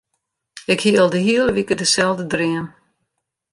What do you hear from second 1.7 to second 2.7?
deselde dream.